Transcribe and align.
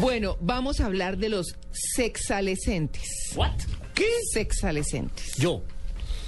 Bueno, 0.00 0.36
vamos 0.40 0.80
a 0.80 0.86
hablar 0.86 1.16
de 1.18 1.28
los 1.28 1.56
sexalescentes. 1.72 3.02
¿What? 3.34 3.52
¿Qué? 3.94 4.06
Sexalescentes. 4.32 5.36
Yo. 5.36 5.62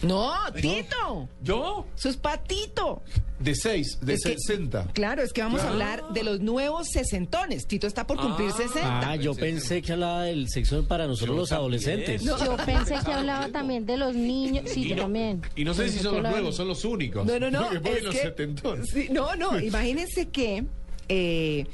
No, 0.00 0.32
Tito. 0.54 1.28
¿Yo? 1.42 1.86
Eso 1.96 2.08
es 2.08 2.16
patito. 2.16 3.02
De 3.40 3.54
6, 3.54 3.98
de 4.00 4.14
Es 4.14 4.22
que- 4.22 4.36
60. 4.38 4.86
Claro, 4.94 5.22
es 5.22 5.32
que 5.32 5.42
vamos 5.42 5.60
a 5.62 5.68
hablar 5.70 6.12
de 6.12 6.22
los 6.22 6.40
nuevos 6.40 6.88
sesentones. 6.88 7.66
Tito 7.66 7.86
está 7.88 8.06
por 8.06 8.16
cumplir 8.20 8.52
60. 8.52 9.10
Ah, 9.10 9.16
yo 9.16 9.34
pensé 9.34 9.82
que 9.82 9.92
hablaba 9.92 10.22
del 10.24 10.48
sexo 10.48 10.86
para 10.86 11.06
nosotros 11.08 11.34
Yo 11.36 11.40
los 11.40 11.52
adolescentes. 11.52 12.22
Yo 12.22 12.36
pensé 12.64 12.94
que 13.04 13.12
hablaba 13.12 13.48
también 13.48 13.86
de 13.86 13.96
los 13.96 14.14
niños. 14.14 14.70
Sí, 14.70 14.88
yo 14.88 14.96
también. 14.96 15.42
Y 15.56 15.64
no 15.64 15.74
sé 15.74 15.88
si 15.88 15.98
son 15.98 16.14
los 16.14 16.22
lo- 16.22 16.30
nuevos, 16.30 16.54
son 16.56 16.68
los 16.68 16.84
únicos. 16.84 17.26
No, 17.26 17.38
no, 17.40 17.50
no. 17.50 17.68
Porque 17.72 17.92
es 17.98 18.02
los 18.04 18.14
que- 18.14 18.22
setentones. 18.22 18.88
Sí, 18.90 19.08
no, 19.10 19.34
no. 19.34 19.58
Imagínense 19.60 20.28
que, 20.28 20.64
eh, 21.08 21.66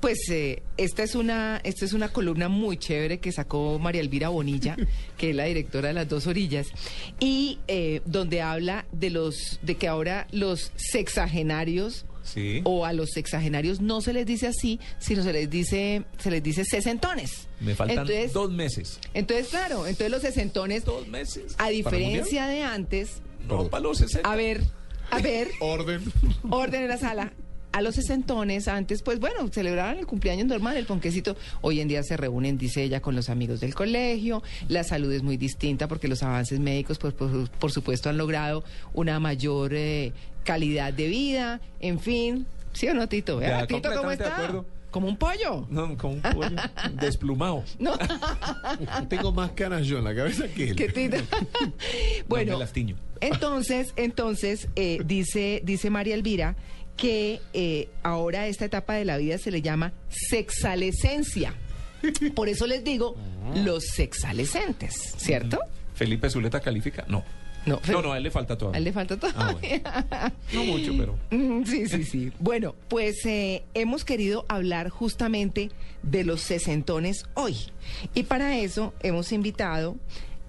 pues, 0.00 0.18
eh, 0.30 0.62
esta 0.76 1.02
es 1.02 1.14
una, 1.14 1.60
esta 1.64 1.84
es 1.84 1.92
una 1.92 2.08
columna 2.12 2.48
muy 2.48 2.76
chévere 2.76 3.18
que 3.18 3.32
sacó 3.32 3.78
María 3.78 4.00
Elvira 4.00 4.28
Bonilla, 4.28 4.76
que 5.18 5.30
es 5.30 5.36
la 5.36 5.44
directora 5.44 5.88
de 5.88 5.94
las 5.94 6.08
dos 6.08 6.26
orillas, 6.26 6.68
y 7.20 7.58
eh, 7.68 8.00
donde 8.06 8.40
habla 8.42 8.86
de 8.92 9.10
los, 9.10 9.58
de 9.62 9.76
que 9.76 9.88
ahora 9.88 10.26
los 10.32 10.72
sexagenarios 10.76 12.04
Sí. 12.24 12.60
o 12.64 12.84
a 12.84 12.92
los 12.92 13.12
sexagenarios 13.12 13.80
no 13.80 14.02
se 14.02 14.12
les 14.12 14.26
dice 14.26 14.48
así, 14.48 14.78
sino 14.98 15.22
se 15.22 15.32
les 15.32 15.48
dice, 15.48 16.04
se 16.18 16.30
les 16.30 16.42
dice 16.42 16.62
sesentones. 16.66 17.48
Me 17.58 17.74
faltan 17.74 18.00
entonces, 18.00 18.32
dos 18.34 18.50
meses. 18.50 19.00
entonces, 19.14 19.48
claro, 19.48 19.86
entonces 19.86 20.10
los 20.10 20.20
sesentones, 20.20 20.84
Dos 20.84 21.08
meses. 21.08 21.54
a 21.56 21.70
diferencia 21.70 22.46
de 22.46 22.62
antes, 22.62 23.22
No, 23.48 23.68
para 23.70 23.82
los 23.84 23.96
60. 23.96 24.30
a 24.30 24.36
ver, 24.36 24.60
a 25.10 25.20
ver, 25.20 25.48
Orden. 25.60 26.02
orden 26.50 26.82
en 26.82 26.88
la 26.88 26.98
sala. 26.98 27.32
A 27.78 27.80
los 27.80 27.94
sesentones 27.94 28.66
antes, 28.66 29.02
pues 29.02 29.20
bueno, 29.20 29.46
celebraban 29.52 29.98
el 29.98 30.06
cumpleaños 30.08 30.48
normal, 30.48 30.76
el 30.76 30.84
ponquecito. 30.84 31.36
Hoy 31.60 31.78
en 31.78 31.86
día 31.86 32.02
se 32.02 32.16
reúnen, 32.16 32.58
dice 32.58 32.82
ella, 32.82 32.98
con 33.00 33.14
los 33.14 33.28
amigos 33.28 33.60
del 33.60 33.72
colegio. 33.72 34.42
La 34.66 34.82
salud 34.82 35.12
es 35.12 35.22
muy 35.22 35.36
distinta 35.36 35.86
porque 35.86 36.08
los 36.08 36.24
avances 36.24 36.58
médicos, 36.58 36.98
pues 36.98 37.14
por, 37.14 37.48
por 37.48 37.70
supuesto, 37.70 38.10
han 38.10 38.18
logrado 38.18 38.64
una 38.94 39.20
mayor 39.20 39.74
eh, 39.74 40.12
calidad 40.42 40.92
de 40.92 41.06
vida. 41.06 41.60
En 41.78 42.00
fin, 42.00 42.46
¿sí 42.72 42.88
o 42.88 42.94
no, 42.94 43.08
Tito? 43.08 43.40
Ya, 43.40 43.64
Tito, 43.64 43.90
¿cómo 43.94 44.10
está? 44.10 44.34
acuerdo. 44.34 44.66
Como 44.90 45.06
un 45.06 45.16
pollo. 45.16 45.64
No, 45.70 45.96
con 45.96 46.14
un 46.14 46.20
pollo 46.20 46.56
desplumado. 47.00 47.62
No, 47.78 47.92
Tengo 49.08 49.30
más 49.30 49.52
canas 49.52 49.86
yo 49.86 49.98
en 49.98 50.04
la 50.04 50.16
cabeza 50.16 50.48
que 50.48 50.70
él. 50.70 50.74
que 50.74 50.88
Tito. 50.88 51.18
No 51.60 51.72
bueno, 52.26 52.54
me 52.54 52.58
las 52.58 52.72
tiño. 52.72 52.96
Entonces, 53.20 53.92
entonces 53.94 54.66
eh, 54.74 54.98
dice, 55.04 55.62
dice 55.64 55.90
María 55.90 56.16
Elvira 56.16 56.56
que 56.98 57.40
eh, 57.54 57.88
ahora 58.02 58.42
a 58.42 58.46
esta 58.48 58.66
etapa 58.66 58.92
de 58.94 59.06
la 59.06 59.16
vida 59.16 59.38
se 59.38 59.50
le 59.50 59.62
llama 59.62 59.92
sexalescencia. 60.08 61.54
Por 62.34 62.48
eso 62.48 62.66
les 62.66 62.84
digo 62.84 63.16
los 63.54 63.84
sexalescentes, 63.86 65.14
¿cierto? 65.16 65.58
Felipe 65.94 66.28
Zuleta 66.30 66.60
califica. 66.60 67.04
No. 67.08 67.24
No, 67.66 67.80
No, 67.90 68.00
no, 68.02 68.12
a 68.12 68.16
él 68.18 68.22
le 68.22 68.30
falta 68.30 68.54
A 68.54 68.58
todavía. 68.58 68.78
él 68.78 68.84
le 68.84 68.92
falta 68.92 69.16
todo. 69.18 69.30
Ah, 69.36 69.52
bueno. 69.60 69.82
No 70.54 70.64
mucho, 70.64 70.92
pero. 70.96 71.18
Sí, 71.66 71.86
sí, 71.88 72.04
sí. 72.04 72.32
Bueno, 72.38 72.74
pues 72.88 73.24
eh, 73.26 73.64
hemos 73.74 74.04
querido 74.04 74.46
hablar 74.48 74.88
justamente 74.90 75.70
de 76.02 76.24
los 76.24 76.40
sesentones 76.40 77.26
hoy. 77.34 77.56
Y 78.14 78.22
para 78.22 78.56
eso 78.58 78.94
hemos 79.02 79.32
invitado 79.32 79.96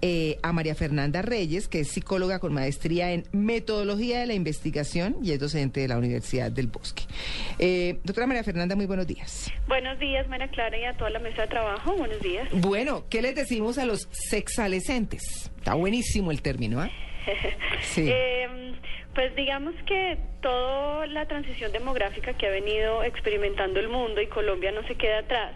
eh, 0.02 0.38
a 0.42 0.52
María 0.52 0.74
Fernanda 0.74 1.22
Reyes, 1.22 1.68
que 1.68 1.80
es 1.80 1.88
psicóloga 1.88 2.38
con 2.38 2.52
maestría 2.52 3.12
en 3.12 3.24
metodología 3.32 4.20
de 4.20 4.26
la 4.26 4.34
investigación 4.34 5.16
y 5.22 5.32
es 5.32 5.40
docente 5.40 5.80
de 5.80 5.88
la 5.88 5.98
Universidad 5.98 6.50
del 6.50 6.68
Bosque. 6.68 7.02
Eh, 7.58 7.98
doctora 8.04 8.26
María 8.26 8.44
Fernanda, 8.44 8.76
muy 8.76 8.86
buenos 8.86 9.06
días. 9.06 9.52
Buenos 9.68 9.98
días, 9.98 10.28
María 10.28 10.48
Clara, 10.48 10.78
y 10.78 10.84
a 10.84 10.94
toda 10.94 11.10
la 11.10 11.18
mesa 11.18 11.42
de 11.42 11.48
trabajo. 11.48 11.94
Buenos 11.96 12.20
días. 12.20 12.48
Bueno, 12.52 13.04
¿qué 13.10 13.22
les 13.22 13.34
decimos 13.34 13.78
a 13.78 13.84
los 13.84 14.08
sexalescentes? 14.10 15.50
Está 15.58 15.74
buenísimo 15.74 16.30
el 16.30 16.42
término, 16.42 16.80
¿ah? 16.80 16.90
Sí. 17.82 18.08
Eh, 18.08 18.74
pues 19.14 19.34
digamos 19.36 19.74
que 19.86 20.18
toda 20.40 21.06
la 21.06 21.26
transición 21.26 21.72
demográfica 21.72 22.32
que 22.34 22.46
ha 22.46 22.50
venido 22.50 23.02
experimentando 23.04 23.80
el 23.80 23.88
mundo 23.88 24.20
y 24.20 24.28
Colombia 24.28 24.72
no 24.72 24.86
se 24.86 24.94
queda 24.94 25.18
atrás 25.18 25.52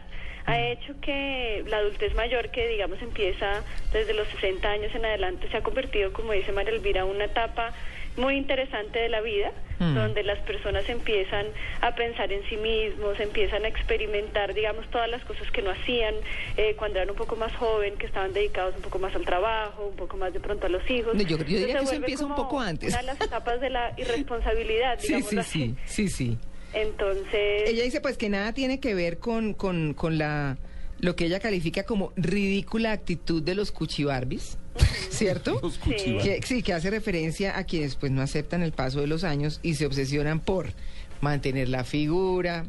ha 0.47 0.61
hecho 0.61 0.95
que 1.01 1.65
la 1.69 1.79
adultez 1.79 2.15
mayor 2.15 2.51
que 2.51 2.69
digamos 2.69 3.01
empieza 3.01 3.63
desde 3.93 4.13
los 4.15 4.29
60 4.29 4.69
años 4.69 4.95
en 4.95 5.05
adelante 5.05 5.49
se 5.51 5.57
ha 5.57 5.63
convertido, 5.63 6.13
como 6.13 6.33
dice 6.33 6.53
María 6.53 6.73
Elvira, 6.73 7.05
una 7.05 7.25
etapa 7.25 7.73
muy 8.17 8.37
interesante 8.37 8.99
de 9.01 9.09
la 9.09 9.21
vida, 9.21 9.51
Mm. 9.81 9.95
donde 9.97 10.23
las 10.23 10.39
personas 10.41 10.89
empiezan 10.89 11.47
a 11.81 11.97
pensar 11.97 12.31
en 12.33 12.49
sí 12.49 12.57
mismos, 12.57 13.19
empiezan 13.19 13.65
a 13.65 13.69
experimentar, 13.69 14.55
digamos, 14.55 14.89
todas 14.89 15.11
las 15.11 15.25
cosas 15.25 15.51
que 15.51 15.63
no 15.63 15.71
hacían 15.71 16.15
eh, 16.57 16.77
cuando 16.79 16.99
eran 16.99 17.11
un 17.11 17.17
poco 17.17 17.35
más 17.35 17.53
joven, 17.57 17.97
que 17.97 18.07
estaban 18.07 18.33
dedicados 18.33 18.77
un 18.77 18.83
poco 18.83 19.01
más 19.01 19.13
al 19.17 19.25
trabajo, 19.25 19.87
un 19.87 19.97
poco 19.97 20.17
más 20.17 20.33
de 20.33 20.39
pronto 20.39 20.67
a 20.67 20.69
los 20.69 20.89
hijos. 20.89 21.13
No, 21.17 21.23
yo- 21.23 21.39
yo 21.39 21.45
diría 21.45 21.67
Entonces 21.67 21.81
que 21.81 21.87
se 21.87 21.87
eso 21.87 21.95
empieza 21.97 22.27
un 22.27 22.37
poco 22.37 22.61
antes. 22.61 22.91
Una 22.91 23.01
de 23.01 23.07
las 23.07 23.21
etapas 23.21 23.61
de 23.61 23.71
la 23.71 23.93
irresponsabilidad, 23.97 24.97
Sí, 25.01 25.07
digámoslo 25.09 25.43
sí, 25.43 25.49
así. 25.49 25.75
sí, 25.87 26.09
sí, 26.09 26.09
sí. 26.09 26.39
Entonces, 26.75 27.69
Ella 27.69 27.85
dice 27.85 28.01
pues 28.01 28.17
que 28.17 28.29
nada 28.29 28.53
tiene 28.53 28.81
que 28.81 28.95
ver 28.95 29.19
con, 29.19 29.55
con, 29.55 29.95
con 29.95 30.19
la 30.19 30.59
lo 31.01 31.17
que 31.17 31.27
ella 31.27 31.41
califica 31.41 31.85
como 31.85 32.13
ridícula 32.17 32.93
actitud 32.93 33.43
de 33.43 33.55
los 33.55 33.73
cuchibarbis, 33.73 34.57
¿cierto? 35.11 35.59
Los. 35.63 35.79
Que, 35.79 36.41
sí, 36.45 36.63
que 36.63 36.73
hace 36.73 36.91
referencia 36.91 37.59
a 37.59 37.65
quienes 37.65 37.97
pues 37.97 38.11
no 38.11 38.23
aceptan 38.23 38.63
el 38.63 38.73
paso 38.73 39.01
de 39.01 39.07
los 39.07 39.25
años 39.25 39.61
y 39.63 39.75
se 39.75 39.87
obsesionan 39.87 40.41
por 40.41 40.73
mantener 41.21 41.69
la 41.69 41.85
figura, 41.85 42.67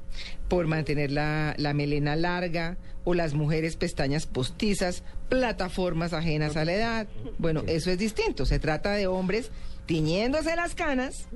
por 0.50 0.68
mantener 0.68 1.12
la, 1.12 1.56
la 1.58 1.74
melena 1.74 2.16
larga 2.16 2.78
o 3.04 3.14
las 3.14 3.34
mujeres 3.34 3.76
pestañas 3.76 4.26
postizas, 4.26 5.04
plataformas 5.30 6.14
ajenas 6.14 6.58
a 6.58 6.66
la 6.66 6.74
edad. 6.74 7.08
Bueno, 7.38 7.64
eso 7.68 7.92
es 7.92 7.98
distinto. 7.98 8.46
Se 8.46 8.60
trata 8.60 8.94
de 8.94 9.08
hombres 9.08 9.52
tiñéndose 9.86 10.56
las 10.56 10.76
canas, 10.76 11.28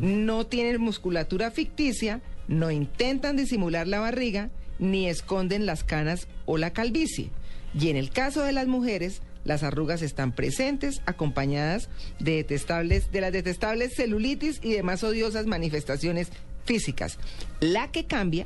no 0.00 0.46
tienen 0.46 0.80
musculatura 0.80 1.50
ficticia, 1.50 2.20
no 2.48 2.70
intentan 2.70 3.36
disimular 3.36 3.86
la 3.86 4.00
barriga, 4.00 4.50
ni 4.78 5.08
esconden 5.08 5.66
las 5.66 5.84
canas 5.84 6.26
o 6.46 6.58
la 6.58 6.72
calvicie. 6.72 7.30
Y 7.78 7.88
en 7.90 7.96
el 7.96 8.10
caso 8.10 8.42
de 8.42 8.52
las 8.52 8.66
mujeres, 8.66 9.22
las 9.44 9.62
arrugas 9.62 10.02
están 10.02 10.32
presentes, 10.32 11.02
acompañadas 11.06 11.88
de 12.18 12.36
detestables, 12.36 13.12
de 13.12 13.20
las 13.20 13.32
detestables 13.32 13.94
celulitis 13.94 14.60
y 14.62 14.72
demás 14.72 15.04
odiosas 15.04 15.46
manifestaciones 15.46 16.30
físicas. 16.64 17.18
La 17.60 17.90
que 17.92 18.06
cambia 18.06 18.44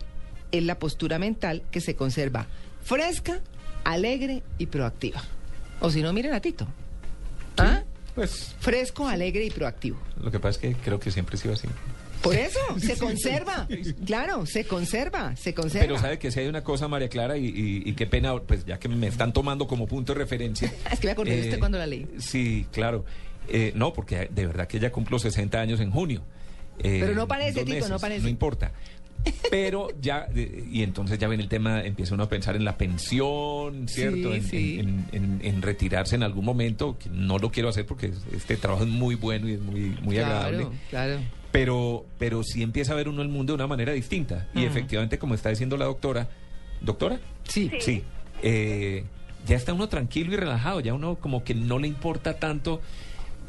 es 0.53 0.63
la 0.63 0.79
postura 0.79 1.19
mental 1.19 1.63
que 1.71 1.81
se 1.81 1.97
conserva 1.97 2.47
fresca, 2.83 3.41
alegre 3.85 4.43
y 4.59 4.67
proactiva. 4.67 5.23
O 5.81 5.91
si 5.91 6.03
no, 6.03 6.13
miren 6.13 6.35
a 6.35 6.41
Tito. 6.41 6.67
¿Ah? 7.57 7.84
Pues 8.15 8.55
Fresco, 8.61 9.07
alegre 9.09 9.45
y 9.45 9.51
proactivo. 9.51 9.99
lo 10.23 10.31
que 10.31 10.39
pasa 10.41 10.51
es 10.51 10.59
que 10.77 10.81
creo 10.83 11.01
que 11.01 11.11
siempre 11.11 11.37
ha 11.37 11.39
sido 11.39 11.55
así. 11.55 11.69
Por 12.23 12.37
eso, 12.37 12.59
se 12.79 12.97
conserva. 12.97 13.67
Claro, 14.07 14.47
se 14.47 14.65
conserva, 14.65 15.37
se 15.37 15.53
conserva. 15.53 15.87
Pero 15.87 15.99
sabe 15.99 16.19
que 16.19 16.31
si 16.31 16.41
hay 16.41 16.47
una 16.47 16.63
cosa, 16.65 16.89
María 16.89 17.09
Clara, 17.09 17.37
y, 17.37 17.47
y- 17.47 17.83
y 17.85 17.93
qué 17.95 18.07
pena, 18.07 18.35
pues 18.41 18.65
ya 18.65 18.79
que 18.79 18.89
me 18.89 19.09
están 19.09 19.33
tomando 19.33 19.67
como 19.67 19.87
punto 19.87 20.15
de 20.15 20.21
referencia. 20.21 20.73
Es 20.93 21.01
que 21.01 21.09
me 21.09 21.13
acordé 21.13 21.37
de 21.37 21.43
usted 21.49 21.59
cuando 21.59 21.77
la 21.79 21.87
leí. 21.87 22.07
Sí, 22.19 22.67
claro. 22.73 23.05
Eh, 23.49 23.73
no, 23.75 23.93
porque 23.93 24.29
de 24.33 24.47
verdad 24.47 24.67
que 24.69 24.79
ella 24.79 24.91
cumplo 24.91 25.19
60 25.19 25.61
años 25.61 25.81
en 25.81 25.91
junio. 25.91 26.23
Eh, 26.79 26.99
Pero 27.01 27.15
no 27.15 27.29
parece, 27.29 27.61
dos 27.61 27.65
Tito, 27.75 27.89
no 27.89 27.99
parece. 27.99 28.23
No 28.23 28.29
importa. 28.29 28.73
Pero 29.51 29.89
ya, 30.01 30.27
eh, 30.35 30.65
y 30.71 30.83
entonces 30.83 31.19
ya 31.19 31.29
ven 31.29 31.41
el 31.41 31.49
tema, 31.49 31.83
empieza 31.85 32.15
uno 32.15 32.25
a 32.25 32.29
pensar 32.29 32.57
en 32.57 32.65
la 32.65 32.77
pensión, 32.77 33.89
¿cierto? 33.89 34.31
Sí, 34.33 34.37
en, 34.37 34.43
sí. 34.43 34.77
en- 34.81 35.07
en- 35.13 35.41
en 35.43 35.63
retirarse 35.63 36.17
en 36.17 36.23
algún 36.23 36.45
momento, 36.45 36.97
que 36.99 37.09
no 37.11 37.39
lo 37.39 37.51
quiero 37.51 37.69
hacer 37.69 37.87
porque 37.87 38.13
este 38.33 38.57
trabajo 38.57 38.85
es 38.85 38.91
muy 38.91 39.15
bueno 39.15 39.49
y 39.49 39.53
es 39.53 39.61
muy, 39.61 39.97
muy 40.03 40.19
agradable. 40.19 40.59
Claro, 40.65 40.73
claro. 40.91 41.21
Pero, 41.53 42.05
pero 42.19 42.43
sí 42.43 42.63
empieza 42.63 42.93
a 42.93 42.97
ver 42.97 43.09
uno 43.09 43.23
el 43.23 43.29
mundo 43.29 43.53
de 43.53 43.55
una 43.57 43.67
manera 43.69 43.93
distinta. 43.93 44.49
Y 44.55 44.65
efectivamente, 44.65 45.19
como 45.19 45.35
está 45.35 45.51
diciendo 45.51 45.77
la 45.77 45.85
doctora, 45.85 46.29
¿doctora? 46.81 47.21
Sí. 47.45 47.71
Sí. 47.75 47.79
Sí. 47.81 48.03
eh, 48.43 49.05
ya 49.47 49.57
está 49.57 49.73
uno 49.75 49.89
tranquilo 49.89 50.33
y 50.33 50.37
relajado, 50.37 50.81
ya 50.81 50.95
uno 50.95 51.17
como 51.17 51.45
que 51.45 51.55
no 51.55 51.79
le 51.79 51.87
importa 51.87 52.39
tanto. 52.39 52.81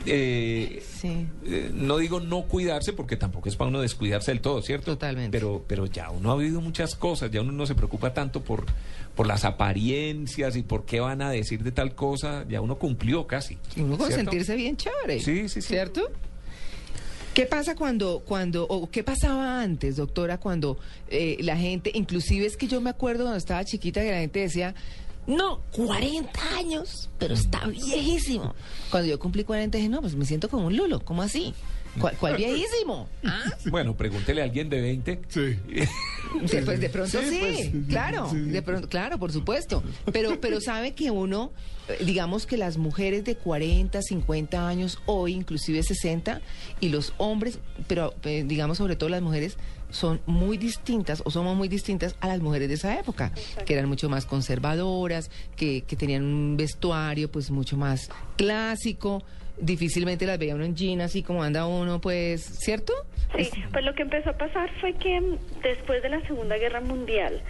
Eh, 0.05 0.83
Sí. 0.99 1.27
eh, 1.45 1.71
no 1.73 1.97
digo 1.97 2.19
no 2.19 2.43
cuidarse 2.43 2.93
porque 2.93 3.17
tampoco 3.17 3.49
es 3.49 3.55
para 3.55 3.69
uno 3.69 3.81
descuidarse 3.81 4.31
del 4.31 4.41
todo, 4.41 4.61
¿cierto? 4.61 4.93
Totalmente. 4.93 5.37
Pero, 5.37 5.63
pero 5.67 5.85
ya 5.85 6.09
uno 6.11 6.31
ha 6.31 6.35
vivido 6.35 6.61
muchas 6.61 6.95
cosas, 6.95 7.31
ya 7.31 7.41
uno 7.41 7.51
no 7.51 7.65
se 7.65 7.75
preocupa 7.75 8.13
tanto 8.13 8.41
por, 8.43 8.65
por 9.15 9.27
las 9.27 9.45
apariencias 9.45 10.55
y 10.55 10.61
por 10.63 10.85
qué 10.85 10.99
van 10.99 11.21
a 11.21 11.31
decir 11.31 11.63
de 11.63 11.71
tal 11.71 11.95
cosa, 11.95 12.45
ya 12.47 12.61
uno 12.61 12.77
cumplió 12.77 13.25
casi. 13.27 13.57
Y 13.75 13.81
uno 13.81 13.97
con 13.97 14.11
sentirse 14.11 14.55
bien 14.55 14.77
chévere. 14.77 15.19
Sí, 15.19 15.49
sí, 15.49 15.61
sí. 15.61 15.69
¿Cierto? 15.69 16.01
¿Qué 17.33 17.45
pasa 17.45 17.75
cuando, 17.75 18.21
cuando, 18.25 18.65
o 18.65 18.89
qué 18.89 19.03
pasaba 19.03 19.61
antes, 19.61 19.97
doctora, 19.97 20.37
cuando 20.39 20.77
eh, 21.09 21.35
la 21.41 21.57
gente, 21.57 21.91
inclusive 21.93 22.45
es 22.45 22.55
que 22.55 22.67
yo 22.67 22.79
me 22.79 22.89
acuerdo 22.89 23.23
cuando 23.23 23.37
estaba 23.37 23.65
chiquita 23.65 24.01
que 24.01 24.11
la 24.11 24.19
gente 24.19 24.39
decía, 24.39 24.73
no, 25.27 25.59
40 25.71 26.55
años, 26.57 27.09
pero 27.17 27.33
está 27.33 27.65
viejísimo. 27.67 28.53
Cuando 28.91 29.09
yo 29.09 29.19
cumplí 29.19 29.43
40 29.43 29.77
dije, 29.77 29.89
no, 29.89 30.01
pues 30.01 30.15
me 30.15 30.25
siento 30.25 30.49
como 30.49 30.67
un 30.67 30.77
lulo, 30.77 30.99
¿cómo 31.03 31.21
así? 31.21 31.53
¿Cuál, 31.99 32.15
cuál 32.17 32.37
viejísimo? 32.37 33.07
¿Ah? 33.23 33.43
Bueno, 33.65 33.95
pregúntele 33.95 34.41
a 34.41 34.45
alguien 34.45 34.69
de 34.69 34.81
20. 34.81 35.21
Sí. 35.27 35.57
De, 36.35 36.63
pues 36.63 36.81
de 36.81 36.89
pronto 36.89 37.21
Sí, 37.21 37.29
sí, 37.29 37.39
pues, 37.39 37.87
claro, 37.87 38.29
sí. 38.29 38.37
de 38.37 38.61
pronto, 38.61 38.89
claro, 38.89 39.17
por 39.17 39.31
supuesto. 39.31 39.81
Pero, 40.11 40.41
pero 40.41 40.59
sabe 40.59 40.93
que 40.93 41.09
uno, 41.09 41.53
eh, 41.87 42.03
digamos 42.03 42.45
que 42.45 42.57
las 42.57 42.77
mujeres 42.77 43.23
de 43.23 43.35
40, 43.35 44.01
50 44.01 44.67
años, 44.67 44.99
hoy 45.05 45.31
inclusive 45.33 45.81
60, 45.81 46.41
y 46.81 46.89
los 46.89 47.13
hombres, 47.17 47.59
pero 47.87 48.13
eh, 48.23 48.43
digamos 48.45 48.79
sobre 48.79 48.97
todo 48.97 49.07
las 49.07 49.21
mujeres, 49.21 49.57
son 49.91 50.19
muy 50.25 50.57
distintas 50.57 51.21
o 51.25 51.31
somos 51.31 51.55
muy 51.55 51.69
distintas 51.69 52.15
a 52.19 52.27
las 52.27 52.41
mujeres 52.41 52.67
de 52.67 52.73
esa 52.73 52.99
época, 52.99 53.31
que 53.65 53.73
eran 53.73 53.87
mucho 53.87 54.09
más 54.09 54.25
conservadoras, 54.25 55.29
que, 55.55 55.83
que 55.83 55.95
tenían 55.95 56.23
un 56.23 56.57
vestuario 56.57 57.31
pues 57.31 57.49
mucho 57.49 57.77
más 57.77 58.09
clásico. 58.35 59.23
Difícilmente 59.57 60.25
las 60.25 60.37
veía 60.37 60.55
uno 60.55 60.65
en 60.65 60.75
jean, 60.75 61.01
así 61.01 61.23
como 61.23 61.41
anda 61.43 61.65
uno, 61.65 62.01
pues, 62.01 62.41
¿cierto? 62.43 62.93
Sí, 63.37 63.49
pues 63.71 63.83
lo 63.83 63.93
que 63.95 64.03
empezó 64.03 64.29
a 64.29 64.37
pasar 64.37 64.69
fue 64.79 64.93
que 64.93 65.19
mm, 65.19 65.37
después 65.63 66.01
de 66.03 66.09
la 66.09 66.21
Segunda 66.27 66.57
Guerra 66.57 66.79
Mundial 66.81 67.41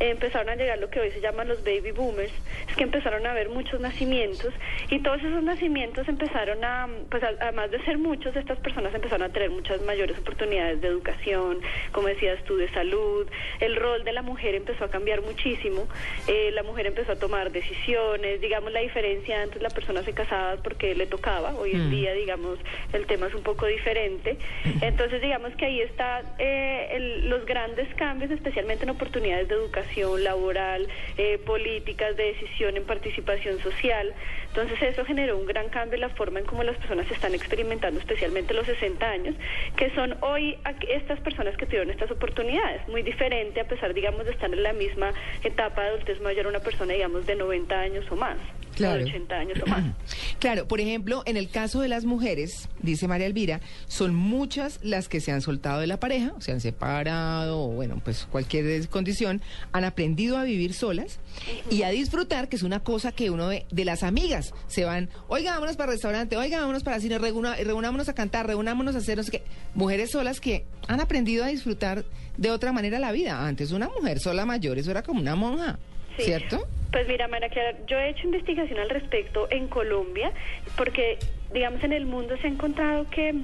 eh, 0.00 0.10
empezaron 0.10 0.48
a 0.48 0.56
llegar 0.56 0.78
lo 0.78 0.88
que 0.90 1.00
hoy 1.00 1.10
se 1.10 1.20
llaman 1.20 1.48
los 1.48 1.62
baby 1.62 1.90
boomers, 1.92 2.32
es 2.68 2.76
que 2.76 2.82
empezaron 2.84 3.26
a 3.26 3.30
haber 3.32 3.48
muchos 3.50 3.78
nacimientos 3.80 4.52
y 4.90 5.00
todos 5.02 5.18
esos 5.22 5.42
nacimientos 5.42 6.08
empezaron 6.08 6.64
a, 6.64 6.86
mm, 6.86 6.90
pues 7.10 7.22
a- 7.22 7.32
además 7.40 7.70
de 7.70 7.82
ser 7.84 7.98
muchos, 7.98 8.34
estas 8.36 8.58
personas 8.58 8.94
empezaron 8.94 9.28
a 9.28 9.32
tener 9.32 9.50
muchas 9.50 9.82
mayores 9.82 10.18
oportunidades 10.18 10.80
de 10.80 10.88
educación, 10.88 11.58
como 11.92 12.08
decías 12.08 12.42
tú, 12.44 12.56
de 12.56 12.70
salud, 12.72 13.26
el 13.60 13.76
rol 13.76 14.04
de 14.04 14.12
la 14.12 14.22
mujer 14.22 14.54
empezó 14.54 14.84
a 14.84 14.88
cambiar 14.90 15.20
muchísimo, 15.22 15.86
eh, 16.26 16.50
la 16.52 16.62
mujer 16.62 16.86
empezó 16.86 17.12
a 17.12 17.16
tomar 17.16 17.52
decisiones, 17.52 18.40
digamos 18.40 18.72
la 18.72 18.80
diferencia, 18.80 19.42
antes 19.42 19.60
la 19.62 19.70
persona 19.70 20.02
se 20.02 20.12
casaba 20.14 20.56
porque 20.62 20.94
le 20.94 21.06
tocaba, 21.06 21.53
hoy 21.58 21.72
en 21.72 21.88
Mm. 21.88 21.90
día 21.90 22.12
digamos 22.14 22.58
el 22.92 23.06
tema 23.06 23.26
es 23.26 23.34
un 23.34 23.42
poco 23.42 23.66
diferente, 23.66 24.36
entonces 24.80 25.20
digamos 25.22 25.54
que 25.56 25.66
ahí 25.66 25.80
está 25.80 26.22
eh, 26.38 26.88
el- 26.92 27.28
los 27.28 27.44
grandes 27.46 27.92
cambios, 27.94 28.30
especialmente 28.30 28.84
en 28.84 28.90
oportunidades 28.90 29.48
de 29.48 29.54
educación 29.54 30.22
laboral, 30.24 30.88
eh, 31.18 31.38
políticas 31.44 32.16
de 32.16 32.24
decisión 32.24 32.76
en 32.76 32.84
participación 32.84 33.58
social. 33.60 34.12
Entonces 34.48 34.80
eso 34.82 35.04
generó 35.04 35.36
un 35.36 35.46
gran 35.46 35.68
cambio 35.68 35.94
en 35.96 36.00
la 36.02 36.08
forma 36.10 36.38
en 36.38 36.46
cómo 36.46 36.62
las 36.62 36.76
personas 36.76 37.06
se 37.08 37.14
están 37.14 37.34
experimentando, 37.34 37.98
especialmente 38.00 38.54
los 38.54 38.66
60 38.66 39.08
años, 39.10 39.34
que 39.76 39.90
son 39.90 40.16
hoy 40.20 40.56
estas 40.88 41.18
personas 41.20 41.56
que 41.56 41.66
tuvieron 41.66 41.90
estas 41.90 42.10
oportunidades. 42.10 42.86
Muy 42.88 43.02
diferente 43.02 43.60
a 43.60 43.64
pesar, 43.64 43.94
digamos, 43.94 44.24
de 44.24 44.30
estar 44.32 44.52
en 44.52 44.62
la 44.62 44.72
misma 44.72 45.12
etapa 45.42 45.82
de 45.82 45.88
adultez 45.88 46.20
mayor 46.20 46.46
una 46.46 46.60
persona, 46.60 46.92
digamos, 46.92 47.26
de 47.26 47.34
90 47.34 47.78
años 47.80 48.04
o 48.10 48.16
más, 48.16 48.36
Claro. 48.74 48.98
de 48.98 49.04
80 49.10 49.34
años 49.34 49.58
o 49.64 49.66
más. 49.68 49.84
Claro, 50.38 50.68
por 50.68 50.80
ejemplo, 50.80 51.22
en 51.26 51.36
el 51.38 51.48
caso 51.48 51.80
de 51.80 51.88
las 51.88 52.04
mujeres, 52.04 52.68
dice 52.82 53.08
María 53.08 53.26
Elvira, 53.26 53.60
son 53.86 54.14
muchas 54.14 54.78
las 54.82 55.08
que 55.08 55.20
se 55.20 55.32
han 55.32 55.40
soltado 55.40 55.80
de 55.80 55.86
la 55.86 55.98
pareja, 55.98 56.34
se 56.38 56.52
han 56.52 56.60
separado, 56.60 57.62
o 57.62 57.68
bueno, 57.68 58.00
pues 58.04 58.26
cualquier 58.30 58.86
condición, 58.88 59.40
han 59.72 59.84
aprendido 59.84 60.36
a 60.36 60.44
vivir 60.44 60.74
solas 60.74 61.18
y 61.70 61.82
a 61.82 61.88
disfrutar, 61.90 62.48
que 62.48 62.56
es 62.56 62.62
una 62.62 62.80
cosa 62.80 63.12
que 63.12 63.30
uno 63.30 63.46
ve 63.48 63.64
de 63.70 63.84
las 63.86 64.02
amigas. 64.02 64.52
Se 64.66 64.84
van, 64.84 65.08
oiga, 65.28 65.52
vámonos 65.54 65.76
para 65.76 65.92
el 65.92 65.96
restaurante, 65.96 66.36
oiga, 66.36 66.60
vámonos 66.60 66.82
para 66.82 67.00
cine, 67.00 67.18
reúna- 67.18 67.56
reunámonos 67.56 68.08
a 68.10 68.14
cantar, 68.14 68.46
reunámonos 68.46 68.94
a 68.94 68.98
hacer 68.98 69.16
no 69.16 69.22
sé 69.22 69.30
qué. 69.30 69.42
Mujeres 69.74 70.10
solas 70.10 70.40
que 70.40 70.66
han 70.88 71.00
aprendido 71.00 71.44
a 71.44 71.48
disfrutar 71.48 72.04
de 72.36 72.50
otra 72.50 72.72
manera 72.72 72.98
la 72.98 73.12
vida. 73.12 73.46
Antes 73.46 73.72
una 73.72 73.88
mujer 73.88 74.20
sola 74.20 74.44
mayor, 74.44 74.78
eso 74.78 74.90
era 74.90 75.02
como 75.02 75.20
una 75.20 75.36
monja, 75.36 75.78
Sí. 76.16 76.24
¿cierto? 76.24 76.66
Pues 76.92 77.08
mira, 77.08 77.26
María 77.26 77.48
Clara, 77.48 77.76
yo 77.88 77.98
he 77.98 78.10
hecho 78.10 78.24
investigación 78.24 78.78
al 78.78 78.88
respecto 78.88 79.48
en 79.50 79.66
Colombia, 79.66 80.32
porque, 80.76 81.18
digamos, 81.52 81.82
en 81.82 81.92
el 81.92 82.06
mundo 82.06 82.36
se 82.36 82.46
ha 82.46 82.50
encontrado 82.50 83.10
que 83.10 83.34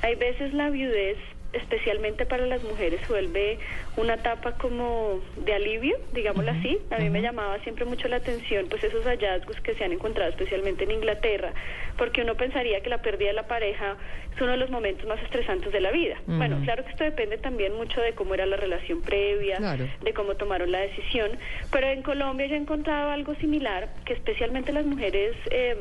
hay 0.00 0.14
veces 0.14 0.54
la 0.54 0.70
viudez, 0.70 1.18
especialmente 1.54 2.26
para 2.26 2.46
las 2.46 2.62
mujeres, 2.62 3.00
vuelve 3.08 3.58
una 3.96 4.14
etapa 4.14 4.52
como 4.58 5.20
de 5.36 5.54
alivio, 5.54 5.96
digámoslo 6.12 6.50
así. 6.50 6.78
A 6.90 6.98
mí 6.98 7.10
me 7.10 7.22
llamaba 7.22 7.58
siempre 7.60 7.84
mucho 7.84 8.08
la 8.08 8.16
atención, 8.16 8.66
pues 8.68 8.82
esos 8.84 9.04
hallazgos 9.04 9.60
que 9.60 9.74
se 9.74 9.84
han 9.84 9.92
encontrado, 9.92 10.30
especialmente 10.30 10.84
en 10.84 10.90
Inglaterra, 10.92 11.52
porque 11.96 12.22
uno 12.22 12.34
pensaría 12.34 12.80
que 12.80 12.88
la 12.90 13.02
pérdida 13.02 13.28
de 13.28 13.34
la 13.34 13.46
pareja 13.46 13.96
es 14.34 14.40
uno 14.40 14.52
de 14.52 14.56
los 14.58 14.70
momentos 14.70 15.06
más 15.06 15.22
estresantes 15.22 15.72
de 15.72 15.80
la 15.80 15.92
vida. 15.92 16.16
Bueno, 16.26 16.60
claro 16.64 16.84
que 16.84 16.90
esto 16.90 17.04
depende 17.04 17.38
también 17.38 17.74
mucho 17.74 18.00
de 18.00 18.12
cómo 18.14 18.34
era 18.34 18.46
la 18.46 18.56
relación 18.56 19.00
previa, 19.02 19.56
Claro. 19.58 19.88
de 20.02 20.12
cómo 20.12 20.34
tomaron 20.34 20.72
la 20.72 20.80
decisión. 20.80 21.30
Pero 21.70 21.86
en 21.88 22.02
Colombia 22.02 22.46
yo 22.46 22.54
he 22.54 22.58
encontrado 22.58 23.10
algo 23.10 23.34
similar, 23.36 23.88
que 24.04 24.12
especialmente 24.14 24.72
las 24.72 24.84
mujeres 24.86 25.36
eh, 25.50 25.76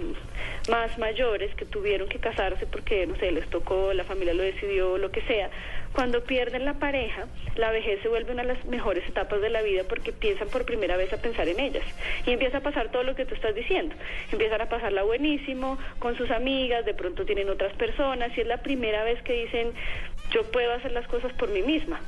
más 0.70 0.98
mayores 1.00 1.54
que 1.56 1.66
tuvieron 1.66 2.08
que 2.08 2.20
casarse 2.20 2.68
porque, 2.68 3.08
no 3.08 3.16
sé, 3.16 3.32
les 3.32 3.48
tocó, 3.50 3.92
la 3.94 4.04
familia 4.04 4.34
lo 4.36 4.44
decidió, 4.44 4.98
lo 4.98 5.12
que 5.12 5.22
sea, 5.24 5.50
cuando 5.94 6.24
pierden 6.24 6.66
la 6.66 6.74
pareja, 6.74 7.26
la 7.56 7.72
vejez 7.72 8.02
se 8.02 8.08
vuelve 8.08 8.34
una 8.34 8.42
de 8.42 8.56
las 8.56 8.66
mejores 8.66 9.08
etapas 9.08 9.42
de 9.42 9.50
la 9.50 9.62
vida 9.62 9.84
porque 9.88 10.10
empiezan 10.10 10.50
por 10.50 10.66
primera 10.66 10.98
vez 10.98 11.14
a 11.14 11.18
pensar 11.18 11.48
en 11.48 11.60
ellas. 11.60 11.84
Y 12.26 12.32
empieza 12.32 12.58
a 12.58 12.62
pasar 12.62 12.92
todo 12.92 13.04
lo 13.04 13.16
que 13.16 13.26
tú 13.26 13.36
estás 13.36 13.54
diciendo. 13.54 13.96
Empiezan 14.32 14.62
a 14.62 14.70
pasarla 14.70 15.04
buenísimo 15.04 15.78
con 16.00 16.18
sus 16.18 16.32
amigas, 16.32 16.84
de 16.86 16.96
pronto 16.96 17.26
tienen 17.26 17.50
otras 17.50 17.74
personas 17.74 18.36
y 18.36 18.42
es 18.42 18.48
la 18.48 18.58
primera 18.58 19.04
vez 19.04 19.22
que 19.22 19.34
dicen, 19.34 19.74
yo 20.32 20.44
puedo 20.52 20.74
hacer 20.74 20.92
las 20.92 21.08
cosas 21.08 21.32
por 21.34 21.50
mí 21.50 21.62
misma. 21.62 22.00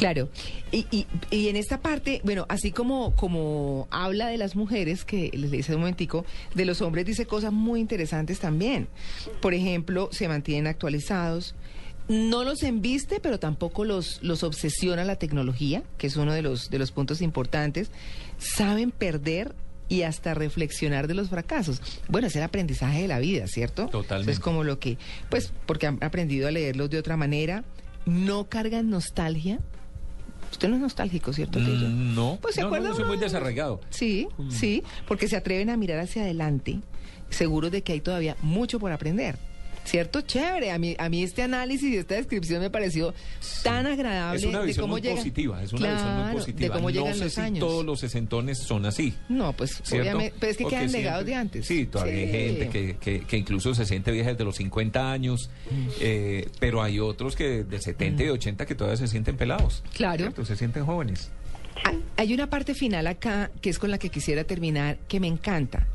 Claro. 0.00 0.30
Y, 0.72 0.86
y, 0.90 1.06
y 1.30 1.48
en 1.48 1.56
esta 1.56 1.82
parte, 1.82 2.22
bueno, 2.24 2.46
así 2.48 2.72
como, 2.72 3.14
como 3.16 3.86
habla 3.90 4.28
de 4.28 4.38
las 4.38 4.56
mujeres, 4.56 5.04
que 5.04 5.30
les 5.34 5.50
dice 5.50 5.74
un 5.74 5.80
momentico, 5.80 6.24
de 6.54 6.64
los 6.64 6.80
hombres 6.80 7.04
dice 7.04 7.26
cosas 7.26 7.52
muy 7.52 7.80
interesantes 7.80 8.40
también. 8.40 8.88
Por 9.42 9.52
ejemplo, 9.52 10.08
se 10.10 10.26
mantienen 10.26 10.68
actualizados. 10.68 11.54
No 12.08 12.44
los 12.44 12.62
embiste, 12.62 13.20
pero 13.20 13.38
tampoco 13.38 13.84
los, 13.84 14.22
los 14.22 14.42
obsesiona 14.42 15.04
la 15.04 15.16
tecnología, 15.16 15.82
que 15.98 16.06
es 16.06 16.16
uno 16.16 16.32
de 16.32 16.40
los, 16.40 16.70
de 16.70 16.78
los 16.78 16.92
puntos 16.92 17.20
importantes. 17.20 17.90
Saben 18.38 18.92
perder 18.92 19.54
y 19.90 20.02
hasta 20.02 20.32
reflexionar 20.32 21.08
de 21.08 21.14
los 21.14 21.28
fracasos. 21.28 21.82
Bueno, 22.08 22.28
es 22.28 22.36
el 22.36 22.42
aprendizaje 22.42 23.02
de 23.02 23.08
la 23.08 23.18
vida, 23.18 23.46
¿cierto? 23.48 23.88
Totalmente. 23.88 24.32
Es 24.32 24.40
como 24.40 24.64
lo 24.64 24.78
que, 24.78 24.96
pues, 25.28 25.52
porque 25.66 25.86
han 25.86 26.02
aprendido 26.02 26.48
a 26.48 26.50
leerlos 26.50 26.88
de 26.88 26.98
otra 26.98 27.18
manera, 27.18 27.64
no 28.06 28.48
cargan 28.48 28.88
nostalgia. 28.88 29.60
Usted 30.50 30.68
no 30.68 30.76
es 30.76 30.80
nostálgico, 30.82 31.32
¿cierto? 31.32 31.58
Mm, 31.58 32.14
No, 32.14 32.38
Pues 32.40 32.54
se 32.56 32.62
no, 32.62 32.70
no, 32.70 32.94
soy 32.94 33.04
muy 33.04 33.16
desarraigado. 33.16 33.80
Sí, 33.90 34.28
sí, 34.50 34.82
porque 35.06 35.28
se 35.28 35.36
atreven 35.36 35.70
a 35.70 35.76
mirar 35.76 35.98
hacia 36.00 36.22
adelante, 36.22 36.80
seguros 37.30 37.70
de 37.70 37.82
que 37.82 37.92
hay 37.92 38.00
todavía 38.00 38.36
mucho 38.42 38.78
por 38.80 38.92
aprender. 38.92 39.38
¿Cierto? 39.84 40.20
Chévere. 40.20 40.70
A 40.70 40.78
mí, 40.78 40.94
a 40.98 41.08
mí 41.08 41.22
este 41.22 41.42
análisis 41.42 41.92
y 41.92 41.96
esta 41.96 42.14
descripción 42.14 42.60
me 42.60 42.70
pareció 42.70 43.12
tan 43.64 43.86
agradable 43.86 44.38
Es 44.38 44.44
una 44.44 44.60
de 44.62 44.74
cómo 44.76 44.88
muy 44.94 45.00
llega. 45.00 45.16
positiva, 45.16 45.62
es 45.62 45.72
una 45.72 45.92
visión 45.94 46.22
muy 46.24 46.32
positiva. 46.34 46.60
De 46.60 46.70
cómo 46.80 46.90
no 46.90 46.94
llegan 46.94 47.14
sé 47.14 47.24
los 47.24 47.32
si 47.32 47.40
años. 47.40 47.58
todos 47.60 47.84
los 47.84 47.98
sesentones 48.00 48.58
son 48.58 48.86
así. 48.86 49.14
No, 49.28 49.52
pues 49.52 49.80
¿cierto? 49.82 49.96
obviamente, 50.10 50.34
pero 50.38 50.50
es 50.52 50.56
que 50.58 50.62
Porque 50.64 50.76
quedan 50.76 50.88
siempre- 50.90 51.02
legados 51.02 51.26
de 51.26 51.34
antes. 51.34 51.66
Sí, 51.66 51.86
todavía 51.86 52.14
hay 52.14 52.28
gente 52.30 52.68
que, 52.68 52.96
que, 52.98 53.20
que 53.26 53.36
incluso 53.36 53.74
se 53.74 53.84
siente 53.86 54.12
vieja 54.12 54.30
desde 54.30 54.44
los 54.44 54.56
50 54.56 55.10
años, 55.12 55.50
Mm. 55.70 55.88
eh, 56.00 56.48
pero 56.60 56.82
hay 56.82 57.00
otros 57.00 57.34
que 57.34 57.64
de 57.64 57.80
70 57.80 58.22
y 58.24 58.28
80 58.28 58.66
que 58.66 58.74
todavía 58.74 58.96
se 58.96 59.08
sienten 59.08 59.36
pelados. 59.36 59.82
Claro. 59.94 60.18
¿cierto? 60.18 60.44
Se 60.44 60.56
sienten 60.56 60.84
jóvenes. 60.84 61.30
Hay 62.16 62.34
una 62.34 62.50
parte 62.50 62.74
final 62.74 63.06
acá 63.06 63.50
que 63.62 63.70
es 63.70 63.78
con 63.78 63.90
la 63.90 63.98
que 63.98 64.10
quisiera 64.10 64.44
terminar 64.44 64.98
que 65.08 65.18
me 65.20 65.26
encanta. 65.26 65.86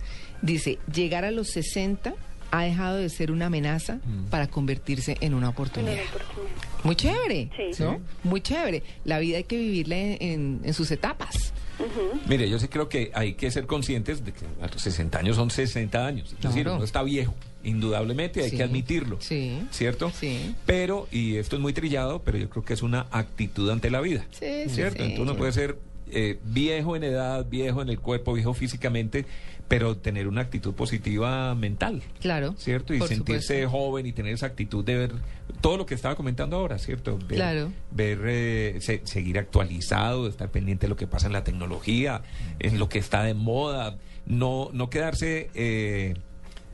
Dice, 0.42 0.80
llegar 0.94 1.24
a 1.26 1.32
los 1.32 1.50
60 1.52 2.14
ha 2.60 2.64
dejado 2.64 2.98
de 2.98 3.10
ser 3.10 3.32
una 3.32 3.48
amenaza 3.48 3.96
Mm. 4.06 4.26
para 4.30 4.48
convertirse 4.48 5.18
en 5.22 5.34
una 5.34 5.50
oportunidad. 5.50 5.98
Muy 6.84 6.96
chévere, 6.96 7.50
Sí. 7.74 7.84
¿no? 7.84 7.94
Sí. 7.96 8.02
Muy 8.24 8.42
chévere. 8.42 8.84
La 9.06 9.20
vida 9.20 9.38
hay 9.38 9.44
que 9.44 9.58
vivirla 9.58 9.98
en, 9.98 10.18
en- 10.22 10.62
en 10.64 10.74
sus 10.74 10.92
etapas. 10.92 11.54
Mire, 12.30 12.50
yo 12.50 12.58
sí 12.58 12.70
creo 12.70 12.88
que 12.88 13.12
hay 13.14 13.34
que 13.34 13.52
ser 13.52 13.66
conscientes 13.68 14.24
de 14.24 14.32
que 14.32 14.46
a 14.62 14.68
los 14.68 14.82
60 14.82 15.20
años 15.20 15.36
son 15.36 15.50
60 15.52 16.08
años. 16.08 16.34
Es 16.34 16.42
decir, 16.42 16.70
uno 16.70 16.84
está 16.86 17.04
viejo, 17.04 17.34
indudablemente, 17.66 18.42
hay 18.44 18.50
Sí, 18.52 18.58
que 18.58 18.64
admitirlo. 18.64 19.18
sí, 19.20 19.62
¿Cierto? 19.72 20.10
sí. 20.18 20.56
Pero, 20.66 21.08
y 21.12 21.36
esto 21.36 21.58
es 21.58 21.62
muy 21.62 21.74
trillado, 21.74 22.22
pero 22.24 22.38
yo 22.38 22.50
creo 22.50 22.64
que 22.64 22.74
es 22.74 22.82
una 22.82 23.08
actitud 23.12 23.70
ante 23.70 23.90
la 23.90 24.00
vida. 24.00 24.26
Sí, 24.32 24.46
sí, 24.68 24.76
¿Cierto? 24.76 24.98
sí. 25.04 25.04
Entonces 25.04 25.20
uno 25.32 25.36
puede 25.38 25.52
ser 25.52 25.78
eh, 26.12 26.40
viejo 26.44 26.96
en 26.96 27.04
edad, 27.04 27.46
viejo 27.50 27.82
en 27.82 27.90
el 27.90 28.00
cuerpo, 28.00 28.34
viejo 28.34 28.54
físicamente, 28.54 29.26
pero 29.68 29.98
tener 29.98 30.28
una 30.28 30.42
actitud 30.42 30.74
positiva 30.76 31.56
mental. 31.56 32.04
Claro. 32.22 32.54
¿Cierto? 32.58 32.94
Y 32.94 33.02
sentirse 33.02 33.64
supuesto. 33.64 33.70
joven 33.72 34.06
y 34.06 34.12
tener 34.14 34.34
esa 34.34 34.46
actitud 34.46 34.86
de 34.86 34.96
ver 34.96 35.12
todo 35.62 35.78
lo 35.78 35.86
que 35.88 35.96
estaba 35.96 36.16
comentando 36.16 36.56
ahora, 36.58 36.78
¿cierto? 36.78 37.18
Ver, 37.18 37.38
Claro. 37.38 37.72
ver 37.92 38.20
eh, 38.26 38.78
se- 38.82 39.02
seguir 39.06 39.40
actualizado, 39.40 40.28
estar 40.28 40.50
pendiente 40.52 40.86
de 40.86 40.90
lo 40.90 40.96
que 40.96 41.08
pasa 41.08 41.26
en 41.28 41.34
la 41.34 41.44
tecnología, 41.44 42.22
en 42.60 42.78
lo 42.78 42.90
que 42.90 43.00
está 43.00 43.24
de 43.24 43.34
moda, 43.34 43.98
no, 44.28 44.70
no 44.74 44.90
quedarse 44.92 45.50
eh, 45.56 46.14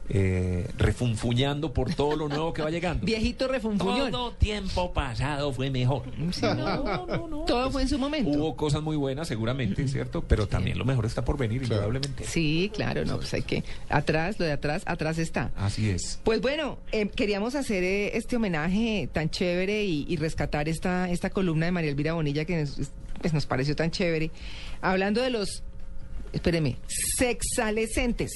eh, 0.10 0.70
refunfuñando 0.78 1.74
por 1.74 1.94
todo 1.94 2.16
lo 2.16 2.28
nuevo 2.28 2.54
que 2.54 2.62
va 2.62 2.70
llegando. 2.70 3.06
Viejito 3.06 3.48
refunfuñón. 3.48 4.12
Todo 4.12 4.32
tiempo 4.34 4.92
pasado 4.92 5.54
fue 5.54 5.70
mejor. 5.70 6.04
Sí. 6.32 6.42
Todo 7.48 7.72
fue 7.72 7.84
en 7.84 7.88
su 7.88 7.98
momento. 7.98 8.30
Hubo 8.32 8.56
cosas 8.56 8.82
muy 8.82 8.98
buenas, 8.98 9.28
seguramente, 9.28 9.88
¿cierto? 9.88 10.22
Pero 10.22 10.48
también 10.48 10.78
lo 10.78 10.86
mejor 10.86 11.06
está 11.06 11.24
por 11.24 11.38
venir, 11.38 11.64
indudablemente. 11.64 12.26
Sí, 12.26 12.72
claro, 12.74 13.06
no, 13.06 13.18
pues 13.18 13.34
hay 13.34 13.44
que... 13.44 13.64
Atrás, 13.90 14.40
lo 14.40 14.46
de 14.46 14.52
atrás, 14.52 14.84
atrás 14.86 15.18
está. 15.18 15.52
Así 15.56 15.90
es. 15.90 16.20
Pues 16.24 16.42
bueno, 16.42 16.78
eh, 16.92 17.08
queríamos 17.08 17.56
hacer 17.56 17.84
eh, 17.84 18.18
este 18.18 18.36
homenaje 18.36 19.10
tan 19.12 19.30
chévere 19.30 19.86
y, 19.86 20.06
y 20.08 20.18
rescatar 20.18 20.68
esta, 20.68 21.10
esta 21.10 21.30
columna 21.30 21.68
de 21.68 21.72
María 21.72 21.90
Elvira 21.90 22.14
Bonilla 22.14 22.46
que 22.46 22.62
nos, 22.62 22.92
pues, 23.22 23.34
nos 23.34 23.46
pareció 23.46 23.76
tan 23.76 23.92
chévere. 23.92 24.32
Hablando 24.82 25.22
de 25.22 25.30
los, 25.30 25.64
espéreme, 26.34 26.78
sexalescentes. 27.18 28.32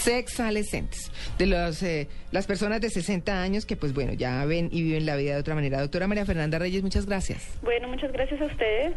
Sexalescentes. 0.00 1.10
De 1.38 1.46
los, 1.46 1.82
eh, 1.82 2.08
las 2.32 2.46
personas 2.46 2.80
de 2.80 2.90
60 2.90 3.42
años 3.42 3.66
que 3.66 3.76
pues 3.76 3.94
bueno, 3.94 4.12
ya 4.12 4.44
ven 4.44 4.68
y 4.72 4.82
viven 4.82 5.06
la 5.06 5.16
vida 5.16 5.34
de 5.34 5.40
otra 5.40 5.54
manera. 5.54 5.80
Doctora 5.80 6.06
María 6.06 6.24
Fernanda 6.24 6.58
Reyes, 6.58 6.82
muchas 6.82 7.06
gracias. 7.06 7.58
Bueno, 7.62 7.88
muchas 7.88 8.12
gracias 8.12 8.40
a 8.40 8.46
ustedes. 8.46 8.94